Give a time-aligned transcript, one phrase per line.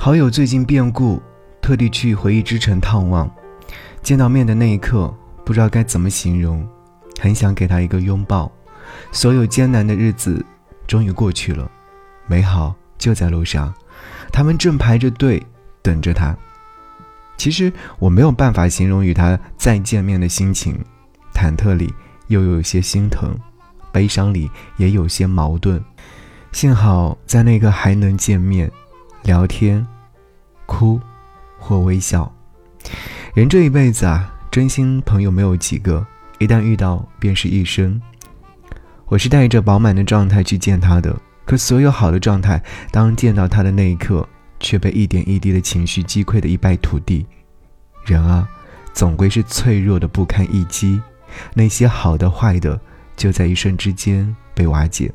[0.00, 1.20] 好友最近变故，
[1.60, 3.28] 特地去回忆之城探望。
[4.00, 5.12] 见到面的那一刻，
[5.44, 6.66] 不知道该怎么形容，
[7.20, 8.50] 很想给他一个拥抱。
[9.10, 10.42] 所有艰难的日子
[10.86, 11.68] 终于过去了，
[12.28, 13.74] 美好就在路上。
[14.32, 15.44] 他们正排着队
[15.82, 16.34] 等着他。
[17.36, 20.78] 其实我没有办法形容与他再见面的心情，
[21.34, 21.92] 忐忑里
[22.28, 23.36] 又有些心疼，
[23.90, 25.84] 悲伤里也有些矛盾。
[26.52, 28.70] 幸好在那个还能见面、
[29.28, 29.86] 聊天、
[30.64, 30.98] 哭
[31.58, 32.32] 或微笑。
[33.34, 36.06] 人这一辈子啊，真心朋友没有几个，
[36.38, 38.00] 一旦遇到便是一生。
[39.04, 41.14] 我是带着饱满的状态去见他的，
[41.44, 44.26] 可所有好的状态，当见到他的那一刻。
[44.60, 47.24] 却被一点一滴的情绪击溃的一败涂地。
[48.04, 48.48] 人啊，
[48.92, 51.00] 总归是脆弱的不堪一击。
[51.54, 52.80] 那些好的坏的，
[53.14, 55.12] 就在一瞬之间被瓦解。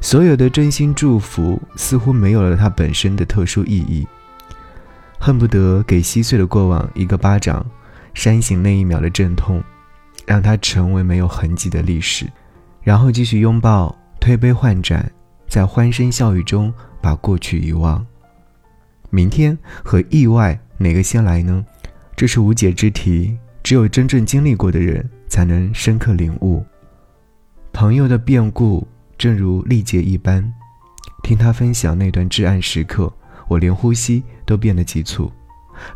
[0.00, 4.06] 所有的真心祝福，似乎没有了它本身的特殊意义。
[5.18, 7.64] 恨不得给稀碎的过往一个巴掌，
[8.14, 9.62] 扇醒那一秒的阵痛，
[10.26, 12.26] 让它成为没有痕迹的历史。
[12.82, 15.10] 然后继续拥抱，推杯换盏，
[15.46, 18.04] 在欢声笑语中把过去遗忘。
[19.10, 21.64] 明天和意外哪个先来呢？
[22.16, 26.64] 这是无解之题，只有真正经历过的人才能深刻领悟。
[27.72, 28.86] 朋友的变故，
[29.20, 30.42] 正如历劫一般。
[31.22, 33.12] 听他分享那段至暗时刻，
[33.48, 35.30] 我连呼吸都变得急促。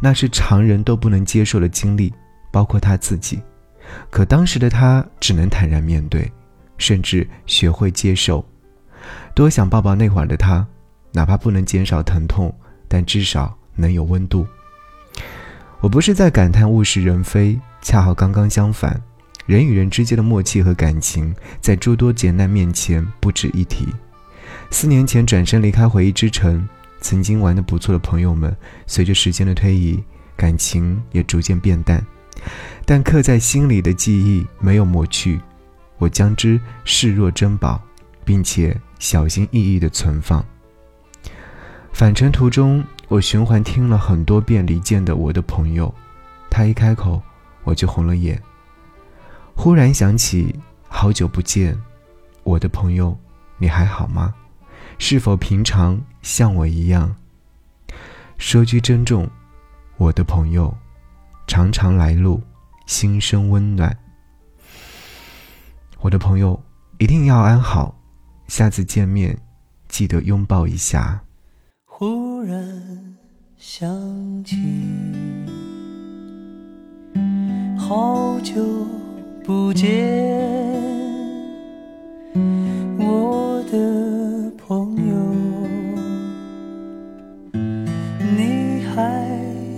[0.00, 2.12] 那是常人都不能接受的经历，
[2.50, 3.40] 包括他自己。
[4.10, 6.28] 可当时的他只能坦然面对，
[6.78, 8.44] 甚至学会接受。
[9.36, 10.66] 多想抱抱那会儿的他，
[11.12, 12.52] 哪怕不能减少疼痛。
[12.88, 14.44] 但至少能有温度。
[15.80, 19.00] 我不是在感叹物是人非，恰好刚刚相反，
[19.46, 23.86] 人与人之间的默契和感情，在诸多劫难面前不值一提。
[24.70, 26.66] 四年前转身离开回忆之城，
[27.00, 28.54] 曾经玩的不错的朋友们，
[28.86, 30.02] 随着时间的推移，
[30.36, 32.04] 感情也逐渐变淡。
[32.84, 35.40] 但刻在心里的记忆没有抹去，
[35.98, 37.80] 我将之视若珍宝，
[38.24, 40.44] 并且小心翼翼地存放。
[41.92, 45.86] 返程途中，我循环听了很多遍李健的《我的朋友》，
[46.50, 47.22] 他一开口，
[47.64, 48.40] 我就红了眼。
[49.54, 50.54] 忽然想起，
[50.88, 51.78] 好久不见，
[52.42, 53.16] 我的朋友，
[53.58, 54.34] 你还好吗？
[54.98, 57.14] 是否平常像我一样？
[58.38, 59.28] 说句珍重，
[59.96, 60.76] 我的朋友，
[61.46, 62.42] 常常来路，
[62.86, 63.96] 心生温暖。
[66.00, 66.60] 我的朋友，
[66.98, 67.94] 一定要安好，
[68.48, 69.38] 下次见面，
[69.88, 71.22] 记得拥抱一下。
[71.84, 73.16] 忽然
[73.56, 74.56] 想起，
[77.78, 78.86] 好久
[79.44, 79.88] 不见，
[82.96, 85.14] 我的朋友，
[88.36, 89.26] 你还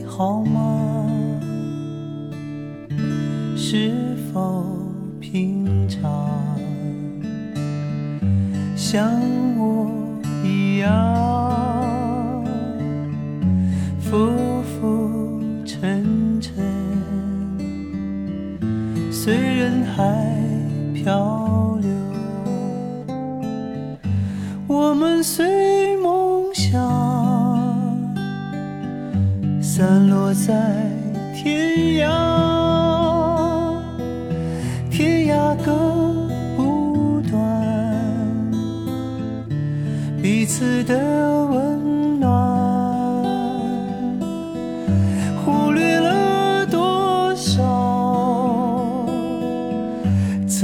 [0.07, 1.41] 好吗？
[3.57, 3.91] 是
[4.33, 4.67] 否
[5.19, 6.29] 平常
[8.77, 9.11] 像
[9.57, 9.91] 我
[10.45, 11.64] 一样？
[21.05, 21.91] 漂流。
[24.67, 26.81] 我们随梦想
[29.61, 30.55] 散落在
[31.35, 32.09] 天涯，
[34.91, 35.75] 天涯隔
[36.57, 37.39] 不断
[40.23, 40.95] 彼此的
[41.49, 42.04] 温。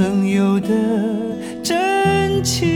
[0.01, 0.67] 曾有的
[1.61, 2.67] 真情，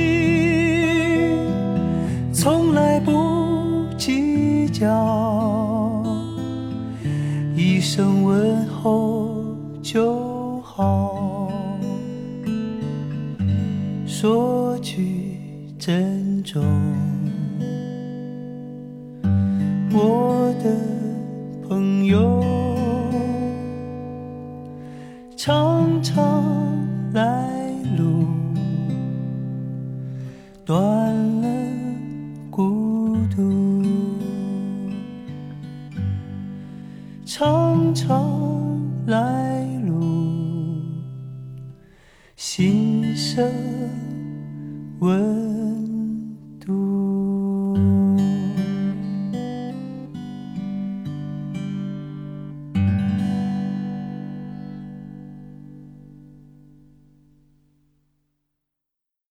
[2.31, 6.03] 从来不计较，
[7.55, 11.49] 一声问候就好，
[14.05, 15.39] 说句
[15.79, 16.63] 珍重，
[19.91, 22.43] 我的朋友，
[25.35, 26.34] 常常。
[37.95, 38.77] 长
[39.07, 40.03] 来路，
[42.35, 43.49] 心声
[44.99, 45.65] 问。